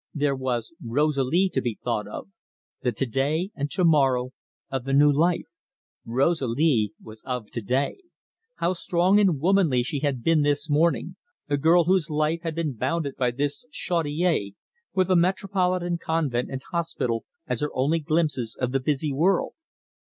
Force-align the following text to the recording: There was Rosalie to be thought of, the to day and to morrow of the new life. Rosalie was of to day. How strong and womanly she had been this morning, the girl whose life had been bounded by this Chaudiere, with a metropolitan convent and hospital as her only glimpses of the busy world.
There 0.15 0.35
was 0.35 0.73
Rosalie 0.83 1.47
to 1.53 1.61
be 1.61 1.77
thought 1.83 2.07
of, 2.07 2.27
the 2.81 2.91
to 2.91 3.05
day 3.05 3.51
and 3.53 3.69
to 3.69 3.83
morrow 3.85 4.31
of 4.71 4.83
the 4.85 4.93
new 4.93 5.11
life. 5.11 5.45
Rosalie 6.07 6.93
was 6.99 7.21
of 7.23 7.51
to 7.51 7.61
day. 7.61 7.99
How 8.55 8.73
strong 8.73 9.19
and 9.19 9.39
womanly 9.39 9.83
she 9.83 9.99
had 9.99 10.23
been 10.23 10.41
this 10.41 10.67
morning, 10.71 11.17
the 11.47 11.57
girl 11.57 11.83
whose 11.83 12.09
life 12.09 12.39
had 12.41 12.55
been 12.55 12.73
bounded 12.73 13.15
by 13.15 13.29
this 13.29 13.63
Chaudiere, 13.71 14.53
with 14.95 15.11
a 15.11 15.15
metropolitan 15.15 15.99
convent 15.99 16.49
and 16.49 16.63
hospital 16.71 17.25
as 17.45 17.61
her 17.61 17.69
only 17.75 17.99
glimpses 17.99 18.57
of 18.59 18.71
the 18.71 18.79
busy 18.79 19.13
world. 19.13 19.53